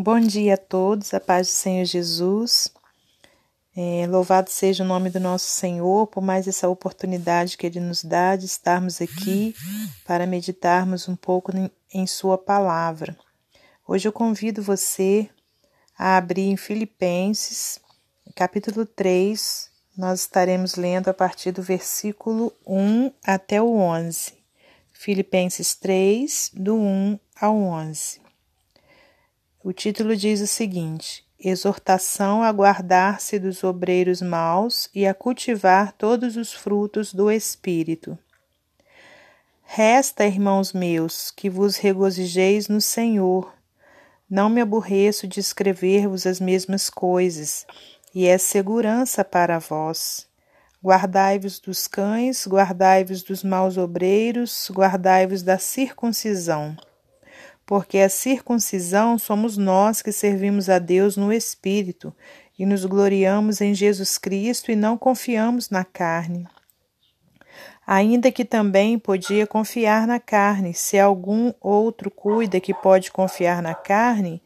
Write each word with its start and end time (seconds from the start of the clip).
Bom 0.00 0.20
dia 0.20 0.54
a 0.54 0.56
todos, 0.56 1.12
a 1.12 1.18
paz 1.18 1.48
do 1.48 1.50
Senhor 1.50 1.84
Jesus. 1.84 2.72
É, 3.76 4.06
louvado 4.06 4.48
seja 4.48 4.84
o 4.84 4.86
nome 4.86 5.10
do 5.10 5.18
nosso 5.18 5.48
Senhor 5.48 6.06
por 6.06 6.22
mais 6.22 6.46
essa 6.46 6.68
oportunidade 6.68 7.56
que 7.56 7.66
Ele 7.66 7.80
nos 7.80 8.04
dá 8.04 8.36
de 8.36 8.46
estarmos 8.46 9.02
aqui 9.02 9.56
para 10.06 10.24
meditarmos 10.24 11.08
um 11.08 11.16
pouco 11.16 11.50
em, 11.92 12.06
Sua 12.06 12.38
palavra. 12.38 13.18
Hoje 13.88 14.06
eu 14.06 14.12
convido 14.12 14.62
você 14.62 15.28
a 15.98 16.16
abrir 16.16 16.48
em 16.48 16.56
Filipenses, 16.56 17.80
capítulo 18.36 18.86
3, 18.86 19.68
nós 19.96 20.20
estaremos 20.20 20.76
lendo 20.76 21.08
a 21.08 21.14
partir 21.14 21.50
do 21.50 21.60
versículo 21.60 22.52
1 22.64 23.10
até 23.24 23.60
o 23.60 23.74
11. 23.74 24.32
Filipenses 24.92 25.74
3, 25.74 26.52
do 26.54 26.76
1 26.76 27.18
ao 27.40 27.56
11. 27.56 28.27
O 29.68 29.72
título 29.74 30.16
diz 30.16 30.40
o 30.40 30.46
seguinte: 30.46 31.22
Exortação 31.38 32.42
a 32.42 32.50
guardar-se 32.50 33.38
dos 33.38 33.62
obreiros 33.62 34.22
maus 34.22 34.88
e 34.94 35.06
a 35.06 35.12
cultivar 35.12 35.92
todos 35.92 36.38
os 36.38 36.54
frutos 36.54 37.12
do 37.12 37.30
Espírito. 37.30 38.18
Resta, 39.64 40.24
irmãos 40.24 40.72
meus, 40.72 41.30
que 41.30 41.50
vos 41.50 41.76
regozijeis 41.76 42.66
no 42.66 42.80
Senhor. 42.80 43.54
Não 44.30 44.48
me 44.48 44.62
aborreço 44.62 45.28
de 45.28 45.38
escrever-vos 45.38 46.26
as 46.26 46.40
mesmas 46.40 46.88
coisas, 46.88 47.66
e 48.14 48.26
é 48.26 48.38
segurança 48.38 49.22
para 49.22 49.58
vós. 49.58 50.26
Guardai-vos 50.82 51.60
dos 51.60 51.86
cães, 51.86 52.46
guardai-vos 52.46 53.22
dos 53.22 53.44
maus 53.44 53.76
obreiros, 53.76 54.70
guardai-vos 54.72 55.42
da 55.42 55.58
circuncisão 55.58 56.74
porque 57.68 57.98
a 57.98 58.08
circuncisão 58.08 59.18
somos 59.18 59.58
nós 59.58 60.00
que 60.00 60.10
servimos 60.10 60.70
a 60.70 60.78
Deus 60.78 61.18
no 61.18 61.30
Espírito 61.30 62.14
e 62.58 62.64
nos 62.64 62.86
gloriamos 62.86 63.60
em 63.60 63.74
Jesus 63.74 64.16
Cristo 64.16 64.72
e 64.72 64.74
não 64.74 64.96
confiamos 64.96 65.68
na 65.68 65.84
carne. 65.84 66.48
Ainda 67.86 68.32
que 68.32 68.42
também 68.42 68.98
podia 68.98 69.46
confiar 69.46 70.06
na 70.06 70.18
carne, 70.18 70.72
se 70.72 70.98
algum 70.98 71.52
outro 71.60 72.10
cuida 72.10 72.58
que 72.58 72.72
pode 72.72 73.12
confiar 73.12 73.60
na 73.60 73.74
carne, 73.74 74.42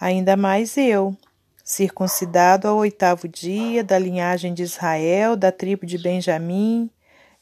ainda 0.00 0.36
mais 0.36 0.76
eu, 0.76 1.16
circuncidado 1.64 2.68
ao 2.68 2.76
oitavo 2.76 3.26
dia, 3.26 3.82
da 3.82 3.98
linhagem 3.98 4.54
de 4.54 4.62
Israel, 4.62 5.34
da 5.34 5.50
tribo 5.50 5.84
de 5.84 5.98
Benjamim, 5.98 6.88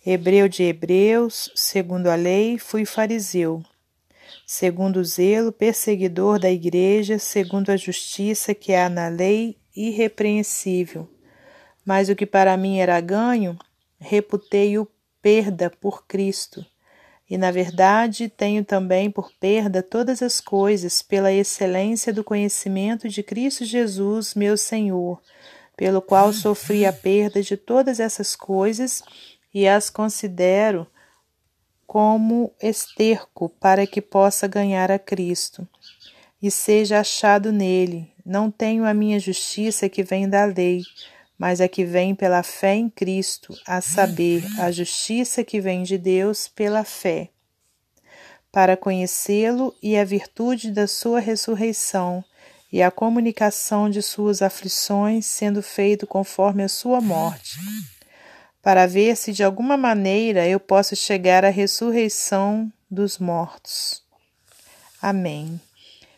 hebreu 0.06 0.48
de 0.48 0.62
hebreus, 0.62 1.53
segundo 1.55 2.06
a 2.06 2.14
lei, 2.14 2.56
fui 2.56 2.86
fariseu 2.86 3.62
segundo 4.50 5.00
o 5.00 5.04
zelo 5.04 5.52
perseguidor 5.52 6.38
da 6.38 6.50
Igreja, 6.50 7.18
segundo 7.18 7.68
a 7.68 7.77
justiça 7.77 8.54
que 8.54 8.74
há 8.74 8.88
na 8.88 9.08
lei, 9.08 9.58
irrepreensível. 9.77 11.06
Mas 11.84 12.08
o 12.08 12.16
que 12.16 12.24
para 12.24 12.56
mim 12.56 12.78
era 12.78 12.98
ganho, 12.98 13.58
reputei-o 14.00 14.88
perda 15.20 15.69
por 15.69 16.06
Cristo. 16.06 16.64
E, 17.28 17.36
na 17.36 17.50
verdade, 17.50 18.30
tenho 18.30 18.64
também 18.64 19.10
por 19.10 19.30
perda 19.38 19.82
todas 19.82 20.22
as 20.22 20.41
coisas 20.41 21.02
pela 21.02 21.30
excelência 21.30 22.10
do 22.10 22.24
conhecimento 22.24 23.06
de 23.06 23.22
Cristo 23.22 23.66
Jesus, 23.66 24.34
meu 24.34 24.56
Senhor, 24.56 25.20
pelo 25.76 26.00
qual 26.00 26.32
sofri 26.32 26.86
a 26.86 26.92
perda 26.92 27.42
de 27.42 27.54
todas 27.54 28.00
essas 28.00 28.34
coisas 28.34 29.02
e 29.52 29.69
as 29.69 29.91
considero 29.91 30.86
como 31.89 32.53
esterco 32.62 33.48
para 33.48 33.86
que 33.86 34.03
possa 34.03 34.47
ganhar 34.47 34.92
a 34.92 34.98
Cristo 34.98 35.67
e 36.41 36.50
seja 36.50 37.00
achado 37.00 37.50
nele. 37.50 38.12
Não 38.27 38.50
tenho 38.50 38.84
a 38.84 38.92
minha 38.92 39.19
justiça 39.19 39.89
que 39.89 40.03
vem 40.03 40.28
da 40.28 40.44
lei, 40.44 40.83
mas 41.39 41.62
a 41.62 41.66
que 41.66 41.86
vem 41.86 42.14
pela 42.14 42.43
fé 42.43 42.75
em 42.75 42.91
Cristo, 42.91 43.59
a 43.66 43.81
saber, 43.81 44.44
a 44.60 44.71
justiça 44.71 45.43
que 45.43 45.62
vem 45.62 45.82
de 45.82 45.97
Deus 45.97 46.47
pela 46.47 46.84
fé, 46.84 47.31
para 48.53 48.76
conhecê-lo 48.76 49.75
e 49.82 49.97
a 49.97 50.05
virtude 50.05 50.70
da 50.70 50.87
sua 50.87 51.20
ressurreição 51.20 52.22
e 52.70 52.82
a 52.82 52.91
comunicação 52.91 53.88
de 53.88 54.03
suas 54.03 54.43
aflições, 54.43 55.25
sendo 55.25 55.62
feito 55.62 56.06
conforme 56.06 56.62
a 56.62 56.69
sua 56.69 57.00
morte 57.00 57.59
para 58.69 58.87
ver 58.87 59.17
se 59.17 59.33
de 59.33 59.43
alguma 59.43 59.79
maneira 59.79 60.47
eu 60.47 60.61
posso 60.61 60.95
chegar 60.95 61.43
à 61.43 61.49
ressurreição 61.49 62.71
dos 62.91 63.17
mortos. 63.19 64.03
Amém. 65.01 65.59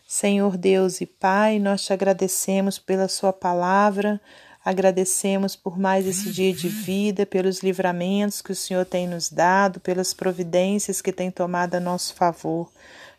Senhor 0.05 0.57
Deus 0.57 1.01
e 1.01 1.07
Pai, 1.07 1.61
nós 1.61 1.85
te 1.85 1.93
agradecemos 1.93 2.77
pela 2.77 3.07
Sua 3.07 3.33
palavra, 3.33 4.21
agradecemos 4.65 5.55
por 5.55 5.79
mais 5.79 6.09
esse 6.09 6.33
dia 6.33 6.53
de 6.53 6.69
vida, 6.69 7.25
pelos 7.25 7.61
livramentos 7.61 8.43
que 8.43 8.51
o 8.51 8.57
Senhor 8.57 8.85
tem 8.85 9.07
nos 9.07 9.31
dado, 9.31 9.79
pelas 9.79 10.13
providências 10.13 11.01
que 11.01 11.13
tem 11.13 11.31
tomado 11.31 11.77
a 11.77 11.81
nosso 11.81 12.15
favor. 12.15 12.69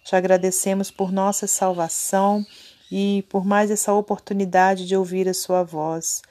Te 0.04 0.14
agradecemos 0.14 0.92
por 0.92 1.10
nossa 1.10 1.48
salvação 1.48 2.46
e 2.92 3.24
por 3.30 3.46
mais 3.46 3.72
essa 3.72 3.94
oportunidade 3.94 4.86
de 4.86 4.98
ouvir 4.98 5.30
a 5.30 5.34
Sua 5.34 5.64
voz. 5.64 6.22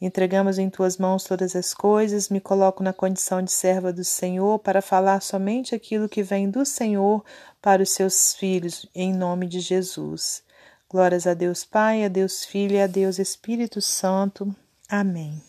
Entregamos 0.00 0.58
em 0.58 0.70
tuas 0.70 0.96
mãos 0.96 1.24
todas 1.24 1.56
as 1.56 1.74
coisas, 1.74 2.28
me 2.28 2.40
coloco 2.40 2.84
na 2.84 2.92
condição 2.92 3.42
de 3.42 3.50
serva 3.50 3.92
do 3.92 4.04
Senhor 4.04 4.60
para 4.60 4.80
falar 4.80 5.20
somente 5.20 5.74
aquilo 5.74 6.08
que 6.08 6.22
vem 6.22 6.48
do 6.48 6.64
Senhor 6.64 7.24
para 7.60 7.82
os 7.82 7.90
seus 7.90 8.32
filhos, 8.32 8.86
em 8.94 9.12
nome 9.12 9.46
de 9.48 9.58
Jesus. 9.58 10.42
Glórias 10.88 11.26
a 11.26 11.34
Deus 11.34 11.64
Pai, 11.64 12.04
a 12.04 12.08
Deus 12.08 12.44
Filho 12.44 12.76
e 12.76 12.80
a 12.80 12.86
Deus 12.86 13.18
Espírito 13.18 13.80
Santo. 13.80 14.54
Amém. 14.88 15.42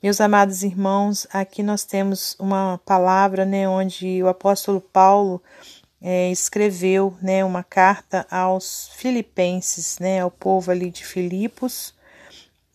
Meus 0.00 0.20
amados 0.20 0.62
irmãos, 0.62 1.26
aqui 1.32 1.64
nós 1.64 1.84
temos 1.84 2.36
uma 2.38 2.80
palavra, 2.86 3.44
né, 3.44 3.68
onde 3.68 4.22
o 4.22 4.28
apóstolo 4.28 4.80
Paulo 4.80 5.42
é, 6.00 6.30
escreveu, 6.30 7.14
né, 7.20 7.44
uma 7.44 7.62
carta 7.62 8.24
aos 8.30 8.88
filipenses, 8.94 9.98
né, 9.98 10.20
ao 10.20 10.30
povo 10.30 10.70
ali 10.70 10.90
de 10.90 11.04
Filipos, 11.04 11.92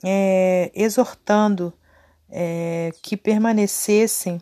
é, 0.04 0.72
exortando 0.74 1.74
é, 2.30 2.92
que 3.02 3.16
permanecessem 3.16 4.42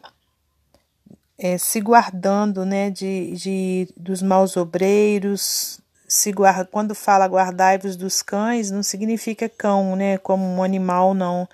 é, 1.38 1.58
se 1.58 1.80
guardando 1.82 2.66
né, 2.66 2.90
de, 2.90 3.32
de, 3.36 3.88
dos 3.98 4.22
maus 4.22 4.56
obreiros. 4.58 5.80
Se 6.08 6.32
guarda, 6.32 6.66
quando 6.66 6.94
fala 6.94 7.26
guardai-vos 7.26 7.96
dos 7.96 8.22
cães, 8.22 8.72
não 8.72 8.84
significa 8.84 9.50
cão, 9.50 9.96
né, 9.96 10.18
como 10.18 10.46
um 10.46 10.64
animal, 10.64 11.14
não. 11.14 11.48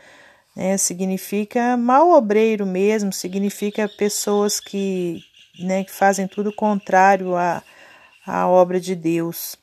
Né, 0.56 0.78
significa 0.78 1.78
mau 1.78 2.12
obreiro 2.12 2.66
mesmo, 2.66 3.14
significa 3.14 3.88
pessoas 3.88 4.60
que, 4.60 5.24
né, 5.60 5.84
que 5.84 5.92
fazem 5.92 6.28
tudo 6.28 6.54
contrário 6.54 7.36
à, 7.36 7.64
à 8.26 8.48
obra 8.48 8.80
de 8.80 8.96
Deus. 8.96 9.58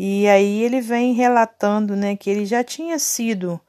E 0.00 0.28
aí 0.28 0.62
ele 0.62 0.80
vem 0.80 1.12
relatando 1.12 1.96
né, 1.96 2.14
que 2.14 2.30
ele 2.30 2.46
já 2.46 2.62
tinha 2.62 3.00
sido, 3.00 3.60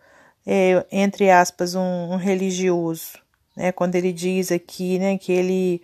é, 0.45 0.85
entre 0.91 1.31
aspas, 1.31 1.73
um, 1.73 1.81
um, 1.81 2.17
religioso. 2.17 3.17
Né, 3.57 3.71
quando 3.71 3.95
ele 3.95 4.13
diz 4.13 4.51
aqui 4.51 4.99
né, 4.99 5.17
que 5.17 5.31
ele 5.31 5.81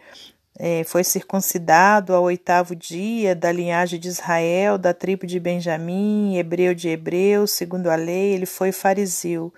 é, 0.60 0.84
foi 0.84 1.04
circuncidado 1.04 2.14
ao 2.14 2.26
oitavo 2.26 2.76
dia 2.76 3.34
da 3.34 3.52
linhagem 3.52 4.00
de 4.00 4.08
Israel, 4.08 4.78
da 4.78 4.94
tribo 4.94 5.26
de 5.26 5.40
Benjamim, 5.40 6.38
hebreu 6.38 6.76
de 6.76 6.90
hebreus, 6.90 7.50
segundo 7.50 7.88
a 7.88 7.96
lei, 7.96 8.34
ele 8.34 8.46
foi 8.46 8.72
fariseu. 8.72 9.52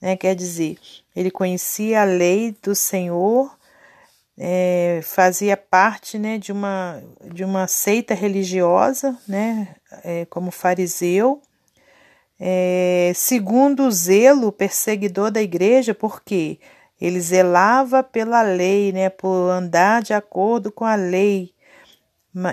Né, 0.00 0.16
quer 0.16 0.36
dizer, 0.36 0.78
ele 1.16 1.32
conhecia 1.32 2.02
a 2.02 2.04
lei 2.04 2.54
do 2.62 2.76
Senhor 2.76 3.57
é, 4.38 5.00
fazia 5.02 5.56
parte 5.56 6.18
né, 6.18 6.38
de, 6.38 6.52
uma, 6.52 7.02
de 7.34 7.42
uma 7.42 7.66
seita 7.66 8.14
religiosa, 8.14 9.18
né, 9.26 9.74
é, 10.04 10.24
como 10.26 10.52
fariseu, 10.52 11.42
é, 12.38 13.10
segundo 13.16 13.84
o 13.84 13.90
zelo 13.90 14.52
perseguidor 14.52 15.32
da 15.32 15.42
igreja, 15.42 15.92
porque 15.92 16.60
ele 17.00 17.20
zelava 17.20 18.02
pela 18.02 18.42
lei, 18.42 18.92
né, 18.92 19.08
por 19.08 19.50
andar 19.50 20.02
de 20.02 20.14
acordo 20.14 20.70
com 20.70 20.84
a 20.84 20.94
lei. 20.94 21.52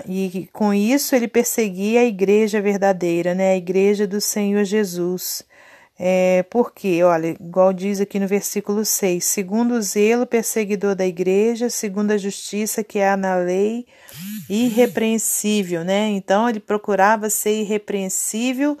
E 0.08 0.48
com 0.52 0.74
isso 0.74 1.14
ele 1.14 1.28
perseguia 1.28 2.00
a 2.00 2.04
igreja 2.04 2.60
verdadeira, 2.60 3.34
né, 3.34 3.52
a 3.52 3.56
igreja 3.56 4.06
do 4.06 4.20
Senhor 4.20 4.64
Jesus. 4.64 5.44
É, 5.98 6.44
porque, 6.50 7.02
olha, 7.02 7.28
igual 7.28 7.72
diz 7.72 8.00
aqui 8.00 8.20
no 8.20 8.28
versículo 8.28 8.84
6, 8.84 9.24
segundo 9.24 9.74
o 9.74 9.82
zelo 9.82 10.26
perseguidor 10.26 10.94
da 10.94 11.06
igreja, 11.06 11.70
segundo 11.70 12.10
a 12.10 12.18
justiça 12.18 12.84
que 12.84 13.00
há 13.00 13.16
na 13.16 13.36
lei, 13.36 13.86
irrepreensível, 14.48 15.84
né? 15.84 16.08
Então 16.08 16.48
ele 16.48 16.60
procurava 16.60 17.30
ser 17.30 17.62
irrepreensível 17.62 18.76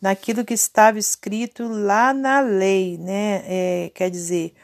naquilo 0.00 0.44
que 0.44 0.54
estava 0.54 0.98
escrito 0.98 1.66
lá 1.66 2.14
na 2.14 2.40
lei, 2.40 2.96
né? 2.98 3.42
É, 3.46 3.90
quer 3.92 4.08
dizer, 4.08 4.54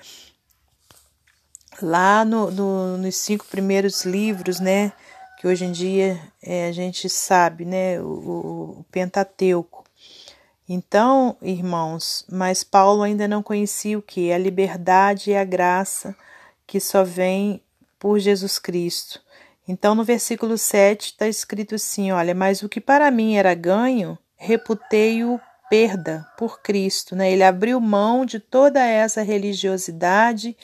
lá 1.83 2.25
no, 2.25 2.51
no, 2.53 2.99
nos 2.99 3.17
cinco 3.17 3.45
primeiros 3.47 4.05
livros, 4.05 4.61
né? 4.61 4.93
que 5.37 5.47
hoje 5.47 5.65
em 5.65 5.73
dia 5.73 6.19
é, 6.43 6.67
a 6.67 6.73
gente 6.73 7.09
sabe, 7.09 7.65
né, 7.65 8.01
o, 8.01 8.79
o 8.81 8.85
Pentateuco. 8.91 9.85
Então, 10.69 11.37
irmãos, 11.41 12.25
mas 12.31 12.65
Paulo 12.65 13.03
ainda 13.03 13.29
não 13.29 13.43
conhecia 13.43 13.99
o 13.99 14.03
que? 14.03 14.33
A 14.33 14.39
liberdade 14.39 15.31
e 15.31 15.37
a 15.37 15.45
graça 15.45 16.17
que 16.67 16.81
só 16.81 17.05
vem 17.05 17.63
por 17.99 18.19
Jesus 18.19 18.59
Cristo. 18.59 19.21
Então, 19.69 19.95
no 19.95 20.05
versículo 20.05 20.59
7 20.59 21.07
está 21.07 21.29
escrito 21.29 21.75
assim: 21.77 22.11
Olha, 22.11 22.35
mas 22.35 22.63
o 22.63 22.69
que 22.69 22.81
para 22.81 23.11
mim 23.11 23.37
era 23.37 23.55
ganho, 23.55 24.19
reputei-o 24.37 25.41
perda 25.71 26.27
por 26.37 26.61
Cristo. 26.61 27.15
Né? 27.15 27.31
Ele 27.33 27.43
abriu 27.43 27.81
mão 27.81 28.25
de 28.25 28.41
toda 28.41 28.85
essa 28.85 29.23
religiosidade 29.23 30.57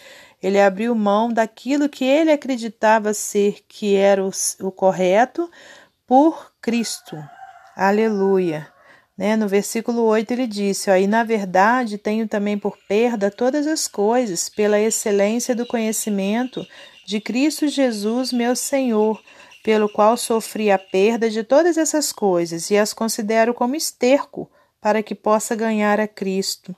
ele 0.42 0.60
abriu 0.60 0.92
mão 0.94 1.32
daquilo 1.32 1.88
que 1.88 2.04
ele 2.04 2.32
acreditava 2.32 3.14
ser 3.14 3.64
que 3.68 3.94
era 3.94 4.24
o, 4.24 4.30
o 4.60 4.72
correto 4.72 5.48
por 6.04 6.52
Cristo. 6.60 7.16
Aleluia. 7.76 8.71
Né? 9.16 9.36
No 9.36 9.46
versículo 9.46 10.02
8 10.04 10.30
ele 10.32 10.46
disse: 10.46 10.90
ó, 10.90 10.96
E 10.96 11.06
na 11.06 11.22
verdade 11.24 11.98
tenho 11.98 12.26
também 12.26 12.58
por 12.58 12.76
perda 12.88 13.30
todas 13.30 13.66
as 13.66 13.86
coisas, 13.86 14.48
pela 14.48 14.80
excelência 14.80 15.54
do 15.54 15.66
conhecimento 15.66 16.66
de 17.06 17.20
Cristo 17.20 17.68
Jesus, 17.68 18.32
meu 18.32 18.56
Senhor, 18.56 19.20
pelo 19.62 19.88
qual 19.88 20.16
sofri 20.16 20.70
a 20.70 20.78
perda 20.78 21.28
de 21.28 21.44
todas 21.44 21.76
essas 21.76 22.12
coisas 22.12 22.70
e 22.70 22.76
as 22.76 22.92
considero 22.92 23.54
como 23.54 23.76
esterco 23.76 24.50
para 24.80 25.02
que 25.02 25.14
possa 25.14 25.54
ganhar 25.54 26.00
a 26.00 26.08
Cristo. 26.08 26.74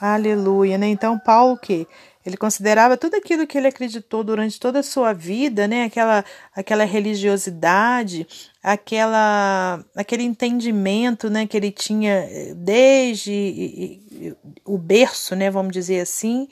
Aleluia. 0.00 0.76
Né? 0.76 0.88
Então, 0.88 1.18
Paulo 1.18 1.56
que 1.56 1.86
ele 2.26 2.36
considerava 2.36 2.96
tudo 2.96 3.14
aquilo 3.14 3.46
que 3.46 3.56
ele 3.56 3.68
acreditou 3.68 4.24
durante 4.24 4.58
toda 4.58 4.80
a 4.80 4.82
sua 4.82 5.12
vida, 5.12 5.68
né? 5.68 5.84
Aquela, 5.84 6.24
aquela 6.52 6.84
religiosidade, 6.84 8.26
aquela, 8.60 9.84
aquele 9.94 10.24
entendimento, 10.24 11.30
né? 11.30 11.46
Que 11.46 11.56
ele 11.56 11.70
tinha 11.70 12.28
eh, 12.28 12.52
desde 12.56 14.00
o 14.64 14.76
berço, 14.76 15.36
né? 15.36 15.48
Vamos 15.52 15.72
dizer 15.72 16.00
assim, 16.00 16.48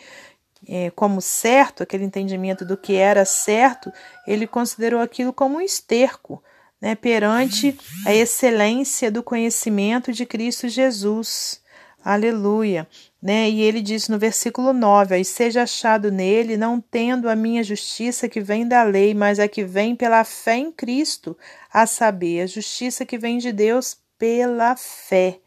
é, 0.69 0.91
como 0.91 1.21
certo, 1.21 1.83
aquele 1.83 2.05
entendimento 2.05 2.65
do 2.65 2.77
que 2.77 2.95
era 2.95 3.25
certo, 3.25 3.93
ele 4.29 4.47
considerou 4.47 5.01
aquilo 5.01 5.33
como 5.33 5.57
um 5.57 5.61
esterco, 5.61 6.41
né? 6.81 6.95
Perante 6.95 7.77
a 8.07 8.15
excelência 8.15 9.11
do 9.11 9.25
conhecimento 9.25 10.13
de 10.13 10.25
Cristo 10.25 10.69
Jesus. 10.69 11.61
Aleluia 12.05 12.87
né? 13.25 13.49
E 13.49 13.63
ele 13.63 13.81
diz 13.81 14.07
no 14.07 14.19
versículo 14.19 14.75
9: 14.75 15.19
E 15.19 15.25
seja 15.25 15.63
achado 15.63 16.13
nele, 16.13 16.59
não 16.59 16.79
tendo 16.79 17.27
a 17.27 17.35
minha 17.35 17.65
justiça 17.65 18.29
que 18.29 18.39
vem 18.39 18.69
da 18.69 18.83
lei, 18.83 19.15
mas 19.15 19.39
a 19.39 19.49
que 19.49 19.65
vem 19.65 19.97
pela 19.97 20.23
fé 20.25 20.57
em 20.57 20.71
Cristo, 20.71 21.35
a 21.73 21.87
saber, 21.87 22.43
a 22.43 22.47
justiça 22.47 23.07
que 23.07 23.17
vem 23.17 23.39
de 23.39 23.51
Deus 23.51 23.97
pela 24.19 24.77
fé, 24.77 25.39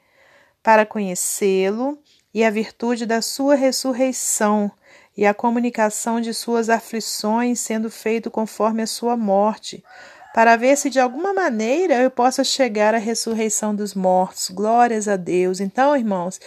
para 0.63 0.87
conhecê-lo 0.87 1.99
e 2.33 2.43
a 2.43 2.49
virtude 2.49 3.05
da 3.05 3.21
sua 3.21 3.53
ressurreição 3.53 4.71
e 5.15 5.23
a 5.23 5.33
comunicação 5.33 6.19
de 6.19 6.33
suas 6.33 6.69
aflições, 6.69 7.59
sendo 7.59 7.91
feito 7.91 8.31
conforme 8.31 8.81
a 8.81 8.87
sua 8.87 9.15
morte 9.15 9.83
para 10.37 10.55
ver 10.55 10.77
se 10.77 10.91
de 10.91 10.99
alguma 10.99 11.33
maneira 11.33 11.95
eu 11.95 12.11
possa 12.11 12.43
chegar 12.43 12.93
à 12.93 12.99
ressurreição 12.99 13.73
dos 13.73 13.95
mortos. 13.95 14.51
Glórias 14.51 15.07
a 15.07 15.15
Deus. 15.15 15.59
Então, 15.59 15.97
irmãos, 15.97 16.39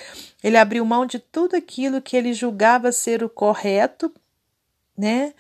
ele 0.42 0.56
abriu 0.56 0.84
mão 0.84 1.04
de 1.04 1.18
tudo 1.18 1.56
aquilo 1.56 2.00
que 2.00 2.16
ele 2.16 2.32
julgava 2.32 2.92
ser 2.92 3.22
o 3.22 3.28
correto, 3.28 4.12
né? 4.96 5.34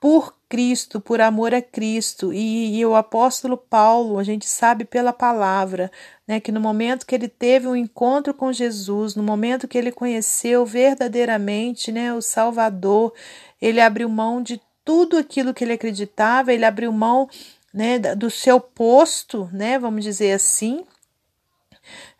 Por 0.00 0.34
Cristo, 0.52 1.00
por 1.00 1.18
amor 1.20 1.54
a 1.54 1.62
Cristo. 1.62 2.30
E, 2.30 2.78
e, 2.78 2.84
o 2.84 2.94
apóstolo 2.94 3.56
Paulo, 3.56 4.18
a 4.18 4.22
gente 4.22 4.46
sabe 4.46 4.84
pela 4.84 5.12
palavra, 5.12 5.90
né, 6.28 6.40
que 6.40 6.52
no 6.52 6.60
momento 6.60 7.06
que 7.06 7.14
ele 7.14 7.26
teve 7.28 7.66
um 7.66 7.74
encontro 7.74 8.34
com 8.34 8.52
Jesus, 8.52 9.14
no 9.14 9.22
momento 9.22 9.66
que 9.66 9.78
ele 9.78 9.90
conheceu 9.90 10.66
verdadeiramente, 10.66 11.90
né, 11.90 12.12
o 12.12 12.20
Salvador, 12.20 13.14
ele 13.62 13.80
abriu 13.80 14.10
mão 14.10 14.42
de 14.42 14.60
tudo 14.84 15.16
aquilo 15.16 15.54
que 15.54 15.64
ele 15.64 15.72
acreditava, 15.72 16.52
ele 16.52 16.66
abriu 16.66 16.92
mão 16.92 17.30
né, 17.72 17.98
do 17.98 18.30
seu 18.30 18.60
posto, 18.60 19.48
né, 19.54 19.78
vamos 19.78 20.04
dizer 20.04 20.32
assim, 20.32 20.84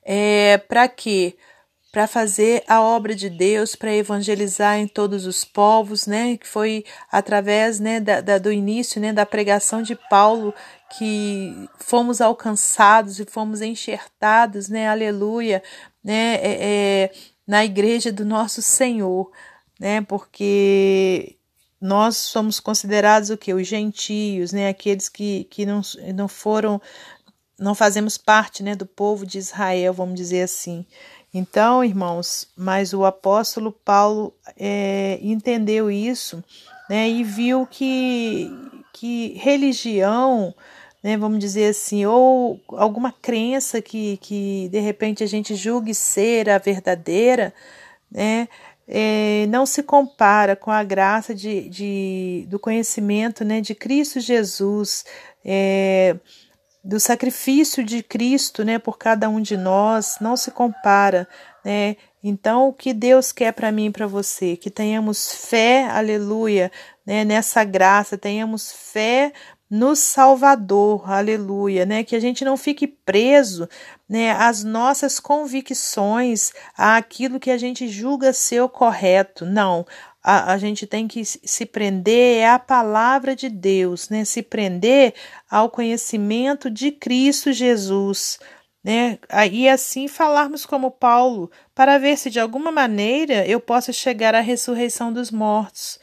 é, 0.03 0.57
para 0.57 0.89
quê? 0.89 1.37
Para 1.93 2.07
fazer 2.07 2.65
a 2.67 2.81
obra 2.81 3.15
de 3.15 3.29
Deus, 3.29 3.77
para 3.77 3.95
evangelizar 3.95 4.79
em 4.79 4.89
todos 4.89 5.27
os 5.27 5.45
povos, 5.45 6.07
né? 6.07 6.39
Que 6.39 6.49
foi 6.49 6.87
através 7.11 7.79
né, 7.79 8.01
da, 8.01 8.23
da, 8.23 8.39
do 8.39 8.51
início 8.51 8.99
né, 8.99 9.13
da 9.13 9.27
pregação 9.27 9.83
de 9.83 9.95
Paulo 10.09 10.55
que 10.99 11.69
fomos 11.79 12.23
alcançados 12.23 13.21
e 13.21 13.27
fomos 13.27 13.61
enxertados, 13.61 14.71
né? 14.71 14.89
Aleluia, 14.89 15.63
né? 16.03 16.37
É, 16.37 16.59
é, 16.61 17.13
na 17.47 17.63
igreja 17.65 18.11
do 18.11 18.25
nosso 18.25 18.63
Senhor, 18.63 19.31
né? 19.79 20.01
Porque 20.01 21.37
nós 21.83 22.17
somos 22.17 22.61
considerados 22.61 23.29
o 23.29 23.37
que? 23.37 23.53
Os 23.53 23.67
gentios, 23.67 24.53
né? 24.53 24.69
Aqueles 24.69 25.09
que, 25.09 25.45
que 25.51 25.67
não, 25.67 25.83
não 26.15 26.29
foram, 26.29 26.81
não 27.59 27.75
fazemos 27.75 28.17
parte 28.17 28.63
né, 28.63 28.77
do 28.77 28.87
povo 28.87 29.27
de 29.27 29.39
Israel, 29.39 29.93
vamos 29.93 30.15
dizer 30.15 30.43
assim. 30.43 30.87
Então, 31.35 31.83
irmãos, 31.83 32.47
mas 32.55 32.93
o 32.93 33.07
apóstolo 33.07 33.73
Paulo 33.73 34.35
é, 34.59 35.19
entendeu 35.23 35.91
isso 35.91 36.45
né, 36.91 37.09
e 37.09 37.25
viu 37.25 37.67
que, 37.67 38.51
que 38.93 39.33
religião, 39.39 40.55
né, 41.03 41.17
vamos 41.17 41.39
dizer 41.39 41.71
assim, 41.71 42.05
ou 42.05 42.61
alguma 42.69 43.11
crença 43.11 43.81
que, 43.81 44.19
que 44.19 44.69
de 44.71 44.79
repente 44.81 45.25
a 45.25 45.27
gente 45.27 45.55
julgue 45.55 45.95
ser 45.95 46.51
a 46.51 46.59
verdadeira, 46.59 47.55
né, 48.11 48.47
é, 48.87 49.47
não 49.49 49.65
se 49.65 49.83
compara 49.83 50.55
com 50.55 50.71
a 50.71 50.85
graça 50.85 51.35
de, 51.35 51.67
de, 51.71 52.47
do 52.51 52.59
conhecimento 52.59 53.43
né, 53.43 53.63
de 53.63 53.75
Cristo 53.75 54.21
Jesus, 54.21 55.07
é, 55.43 56.15
do 56.85 56.99
sacrifício 56.99 57.85
de 57.85 58.03
Cristo 58.03 58.65
né, 58.65 58.79
por 58.79 58.99
cada 58.99 59.29
um 59.29 59.41
de 59.41 59.57
nós, 59.57 60.17
não 60.21 60.37
se 60.37 60.51
compara. 60.51 61.29
Né? 61.65 61.97
Então, 62.23 62.69
o 62.69 62.73
que 62.73 62.93
Deus 62.93 63.33
quer 63.33 63.53
para 63.53 63.73
mim 63.73 63.87
e 63.87 63.91
para 63.91 64.07
você? 64.07 64.57
Que 64.57 64.71
tenhamos 64.71 65.33
fé, 65.33 65.87
aleluia, 65.89 66.71
né, 67.07 67.25
nessa 67.25 67.65
graça, 67.65 68.19
tenhamos 68.19 68.73
fé 68.73 69.33
no 69.73 69.97
Salvador, 69.97 71.11
aleluia, 71.11 71.87
né? 71.87 72.05
Que 72.05 72.15
a 72.15 72.21
gente 72.21 72.45
não 72.45 72.59
fique 72.59 72.87
preso, 72.87 73.67
né, 74.07 74.33
às 74.33 74.63
nossas 74.63 75.19
convicções, 75.19 76.53
àquilo 76.77 77.41
que 77.41 77.51
a 77.51 77.57
gente 77.57 77.89
julga 77.89 78.35
ser 78.35 78.61
o 78.61 78.69
correto. 78.69 79.47
Não, 79.47 79.87
a, 80.23 80.53
a, 80.53 80.59
gente 80.59 80.87
tem 80.87 81.09
que 81.09 81.25
se 81.25 81.67
prender 81.67 82.39
é 82.39 82.49
a 82.49 82.59
palavra 82.59 83.35
de 83.35 83.49
Deus, 83.49 84.09
né? 84.09 84.25
Se 84.25 84.43
prender 84.43 85.15
ao 85.51 85.69
conhecimento 85.69 86.71
de 86.71 86.93
Cristo 86.93 87.53
Jesus, 87.53 88.39
né? 88.85 89.19
E 89.51 89.69
assim 89.69 90.07
falarmos 90.09 90.65
como 90.65 90.91
Paulo, 90.91 91.51
para 91.75 91.99
ver 91.99 92.17
se 92.17 92.31
de 92.31 92.39
alguma 92.39 92.71
maneira 92.71 93.47
eu 93.47 93.61
possa 93.61 93.93
chegar 93.93 94.35
à 94.35 94.41
ressurreição 94.41 95.13
dos 95.13 95.31
mortos. 95.31 95.99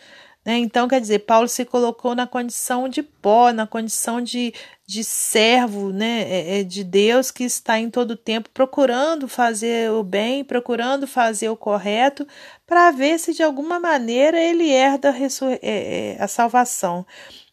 Né? 0.46 0.58
Então, 0.58 0.88
quer 0.88 1.02
dizer, 1.02 1.20
Paulo 1.20 1.48
se 1.48 1.66
colocou 1.66 2.16
na 2.16 2.26
condição 2.26 2.88
de 2.88 3.04
pó, 3.04 3.52
na 3.52 3.68
condição 3.68 4.22
de, 4.22 4.54
de 4.88 5.04
servo 5.04 5.92
né? 5.92 6.22
É, 6.22 6.60
é 6.60 6.64
de 6.64 6.84
Deus 6.84 7.30
que 7.30 7.44
está 7.44 7.78
em 7.80 7.90
todo 7.90 8.16
tempo 8.16 8.50
procurando 8.54 9.28
fazer 9.28 9.92
o 9.92 10.04
bem, 10.04 10.44
procurando 10.44 11.06
fazer 11.06 11.50
o 11.50 11.58
correto, 11.58 12.28
para 12.66 12.90
ver 12.92 13.20
se 13.20 13.34
de 13.34 13.44
alguma 13.44 13.80
maneira 13.80 14.40
ele 14.40 14.70
herda 14.70 15.12
a, 15.12 15.16
é, 15.62 16.18
a 16.20 16.28
salvação. 16.28 17.06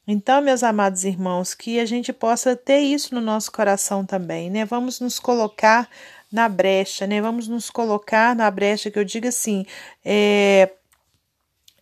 Então, 0.08 0.40
meus 0.40 0.62
amados 0.62 1.04
irmãos, 1.04 1.52
que 1.52 1.80
a 1.80 1.84
gente 1.84 2.12
possa 2.12 2.54
ter 2.54 2.78
isso 2.78 3.12
no 3.12 3.20
nosso 3.20 3.50
coração 3.50 4.06
também, 4.06 4.48
né? 4.48 4.64
Vamos 4.64 5.00
nos 5.00 5.18
colocar 5.18 5.88
na 6.30 6.48
brecha, 6.48 7.06
né? 7.08 7.20
Vamos 7.20 7.48
nos 7.48 7.70
colocar 7.70 8.34
na 8.36 8.48
brecha 8.50 8.90
que 8.90 8.98
eu 8.98 9.04
digo 9.04 9.26
assim, 9.26 9.66
é, 10.04 10.70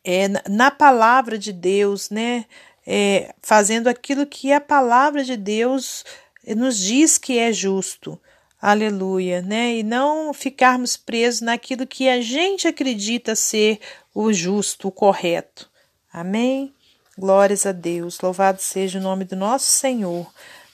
é, 0.04 0.28
na 0.49 0.70
palavra 0.70 1.38
de 1.38 1.52
Deus, 1.52 2.11
né? 2.11 2.44
É, 2.87 3.34
fazendo 3.40 3.88
aquilo 3.88 4.26
que 4.26 4.52
a 4.52 4.61
palavra 4.61 5.25
de 5.25 5.37
Deus 5.37 6.04
nos 6.46 6.78
diz 6.78 7.16
que 7.16 7.38
é 7.38 7.52
justo. 7.52 8.20
Aleluia, 8.61 9.40
né? 9.40 9.76
E 9.76 9.82
não 9.82 10.32
ficarmos 10.34 10.96
presos 10.96 11.40
naquilo 11.40 11.87
que 11.87 12.08
a 12.08 12.20
gente 12.20 12.68
acredita 12.68 13.34
ser 13.34 13.80
o 14.14 14.32
justo, 14.32 14.88
o 14.88 14.92
correto. 14.92 15.70
Amém? 16.12 16.73
Glórias 17.16 17.64
a 17.64 17.73
Deus. 17.73 18.20
Louvado 18.20 18.61
seja 18.61 18.99
o 18.99 19.02
nome 19.02 19.25
do 19.25 19.37
nosso 19.37 19.70
Senhor, 19.70 20.26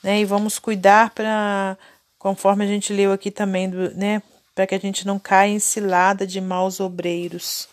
né? 0.02 0.20
E 0.20 0.24
vamos 0.24 0.58
cuidar 0.58 1.10
para 1.10 1.76
conforme 2.20 2.64
a 2.64 2.68
gente 2.68 2.92
leu 2.92 3.12
aqui 3.12 3.30
também, 3.30 3.66
né, 3.66 4.22
para 4.54 4.66
que 4.66 4.74
a 4.74 4.78
gente 4.78 5.06
não 5.06 5.18
caia 5.18 5.50
em 5.50 5.58
cilada 5.58 6.26
de 6.26 6.38
maus 6.38 6.78
obreiros. 6.78 7.66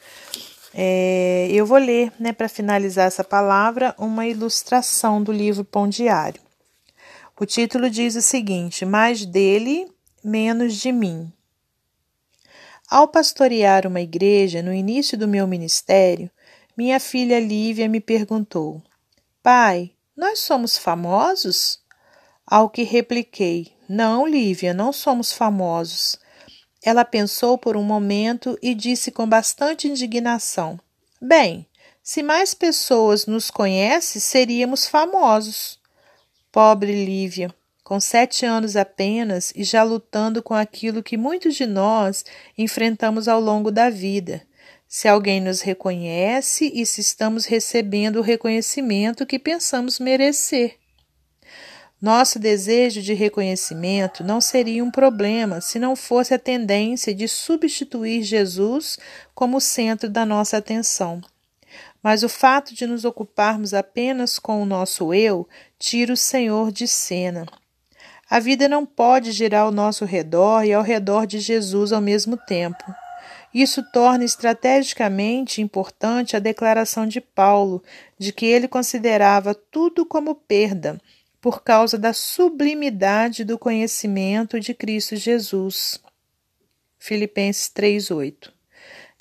É, 0.80 1.48
eu 1.50 1.66
vou 1.66 1.80
ler, 1.80 2.14
né, 2.20 2.32
para 2.32 2.48
finalizar 2.48 3.08
essa 3.08 3.24
palavra, 3.24 3.96
uma 3.98 4.28
ilustração 4.28 5.24
do 5.24 5.32
livro 5.32 5.66
Pão 5.66 5.90
Diário. 5.90 6.40
O 7.40 7.48
título 7.48 7.90
diz 7.90 8.16
o 8.16 8.22
seguinte: 8.22 8.86
Mais 8.86 9.26
dele, 9.26 9.92
menos 10.24 10.76
de 10.76 10.92
mim. 10.92 11.34
Ao 12.88 13.08
pastorear 13.08 13.88
uma 13.88 14.02
igreja 14.02 14.62
no 14.62 14.72
início 14.72 15.18
do 15.18 15.28
meu 15.28 15.48
ministério, 15.48 16.30
minha 16.78 17.00
filha 17.00 17.40
Lívia 17.40 17.90
me 17.90 18.00
perguntou: 18.00 18.80
Pai, 19.42 19.90
nós 20.16 20.40
somos 20.42 20.78
famosos? 20.78 21.80
Ao 22.46 22.70
que 22.70 22.84
repliquei: 22.84 23.74
Não, 23.90 24.28
Lívia, 24.28 24.76
não 24.76 24.94
somos 24.94 25.34
famosos. 25.34 26.20
Ela 26.84 27.04
pensou 27.04 27.58
por 27.58 27.76
um 27.76 27.84
momento 27.84 28.58
e 28.62 28.74
disse 28.74 29.12
com 29.12 29.28
bastante 29.28 29.88
indignação: 29.88 30.80
Bem, 31.22 31.66
se 32.04 32.24
mais 32.24 32.54
pessoas 32.54 33.26
nos 33.26 33.52
conhecem, 33.52 34.22
seríamos 34.22 34.88
famosos. 34.88 35.80
Pobre 36.52 37.06
Lívia, 37.06 37.54
com 37.84 38.00
sete 38.00 38.46
anos 38.46 38.76
apenas 38.76 39.52
e 39.56 39.64
já 39.64 39.84
lutando 39.84 40.42
com 40.42 40.54
aquilo 40.54 41.04
que 41.04 41.18
muitos 41.18 41.56
de 41.56 41.66
nós 41.66 42.24
enfrentamos 42.58 43.28
ao 43.28 43.42
longo 43.42 43.72
da 43.72 43.90
vida. 43.90 44.42
Se 44.88 45.08
alguém 45.08 45.42
nos 45.42 45.62
reconhece 45.62 46.72
e 46.74 46.86
se 46.86 47.02
estamos 47.02 47.46
recebendo 47.46 48.20
o 48.20 48.22
reconhecimento 48.22 49.26
que 49.26 49.38
pensamos 49.38 50.00
merecer. 50.00 50.78
Nosso 52.00 52.38
desejo 52.38 53.02
de 53.02 53.16
reconhecimento 53.16 54.24
não 54.24 54.40
seria 54.40 54.84
um 54.84 54.92
problema 54.92 55.60
se 55.60 55.80
não 55.80 55.96
fosse 55.96 56.32
a 56.32 56.38
tendência 56.38 57.14
de 57.14 57.28
substituir 57.28 58.22
Jesus 58.22 59.00
como 59.34 59.60
centro 59.60 60.08
da 60.08 60.24
nossa 60.24 60.58
atenção. 60.58 61.20
Mas 62.04 62.22
o 62.22 62.30
fato 62.30 62.76
de 62.76 62.86
nos 62.86 63.04
ocuparmos 63.04 63.74
apenas 63.74 64.38
com 64.38 64.62
o 64.62 64.66
nosso 64.66 65.12
eu 65.12 65.50
tira 65.80 66.14
o 66.14 66.18
Senhor 66.18 66.72
de 66.72 66.88
cena. 66.88 67.48
A 68.30 68.40
vida 68.40 68.70
não 68.70 68.86
pode 68.86 69.32
girar 69.32 69.64
ao 69.64 69.72
nosso 69.72 70.06
redor 70.06 70.66
e 70.66 70.74
ao 70.74 70.84
redor 70.84 71.26
de 71.26 71.40
Jesus 71.40 71.92
ao 71.92 72.02
mesmo 72.02 72.38
tempo. 72.38 72.84
Isso 73.52 73.82
torna 73.92 74.24
estrategicamente 74.24 75.64
importante 75.64 76.36
a 76.36 76.40
declaração 76.40 77.08
de 77.08 77.20
Paulo 77.20 77.82
de 78.20 78.32
que 78.32 78.46
ele 78.46 78.68
considerava 78.68 79.56
tudo 79.56 80.06
como 80.06 80.36
perda 80.36 81.02
por 81.48 81.64
causa 81.64 81.98
da 81.98 82.12
sublimidade 82.12 83.46
do 83.46 83.58
conhecimento 83.58 84.60
de 84.60 84.74
Cristo 84.74 85.16
Jesus. 85.16 85.98
Filipenses 87.00 87.70
3:8. 87.70 88.52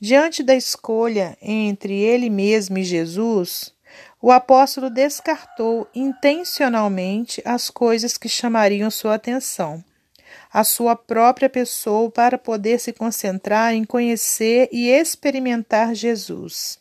Diante 0.01 0.43
da 0.43 0.57
escolha 0.57 1.39
entre 1.41 1.95
ele 1.95 2.29
mesmo 2.29 2.79
e 2.79 2.83
Jesus, 2.83 3.73
o 4.21 4.33
apóstolo 4.33 4.91
descartou 4.91 5.87
intencionalmente 5.95 7.41
as 7.45 7.71
coisas 7.71 8.19
que 8.19 8.29
chamariam 8.29 8.91
sua 8.91 9.15
atenção, 9.15 9.85
a 10.53 10.65
sua 10.65 10.97
própria 10.97 11.49
pessoa, 11.49 12.11
para 12.11 12.37
poder 12.37 12.81
se 12.81 12.93
concentrar 12.93 13.73
em 13.73 13.85
conhecer 13.85 14.69
e 14.73 14.89
experimentar 14.89 15.95
Jesus. 15.95 16.81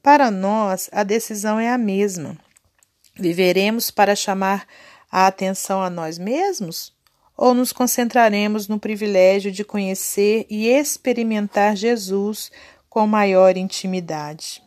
Para 0.00 0.30
nós, 0.30 0.88
a 0.92 1.02
decisão 1.02 1.58
é 1.58 1.68
a 1.68 1.76
mesma. 1.76 2.38
Viveremos 3.16 3.90
para 3.90 4.16
chamar 4.16 4.66
a 5.10 5.26
atenção 5.26 5.80
a 5.80 5.88
nós 5.88 6.18
mesmos? 6.18 6.92
Ou 7.36 7.54
nos 7.54 7.72
concentraremos 7.72 8.68
no 8.68 8.78
privilégio 8.78 9.50
de 9.50 9.64
conhecer 9.64 10.46
e 10.48 10.68
experimentar 10.68 11.76
Jesus 11.76 12.50
com 12.88 13.06
maior 13.06 13.56
intimidade? 13.56 14.62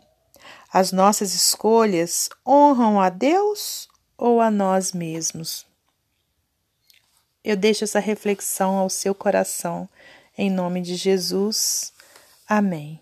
As 0.71 0.91
nossas 0.91 1.33
escolhas 1.33 2.29
honram 2.45 2.99
a 2.99 3.09
Deus 3.09 3.87
ou 4.17 4.41
a 4.41 4.51
nós 4.51 4.91
mesmos? 4.91 5.65
Eu 7.43 7.55
deixo 7.55 7.85
essa 7.85 7.99
reflexão 7.99 8.75
ao 8.75 8.89
seu 8.89 9.15
coração, 9.15 9.87
em 10.37 10.49
nome 10.49 10.81
de 10.81 10.95
Jesus. 10.95 11.93
Amém. 12.47 12.99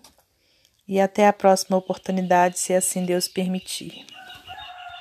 E 0.87 0.99
até 0.99 1.27
a 1.27 1.33
próxima 1.33 1.77
oportunidade, 1.77 2.59
se 2.59 2.73
assim 2.73 3.03
Deus 3.05 3.27
permitir. 3.27 4.14